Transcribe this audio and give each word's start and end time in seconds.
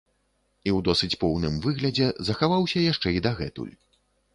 І 0.69 0.71
ў 0.71 0.79
досыць 0.87 1.19
поўным 1.25 1.61
выглядзе 1.67 2.11
захаваўся 2.33 2.87
яшчэ 2.91 3.07
і 3.19 3.23
дагэтуль. 3.29 3.75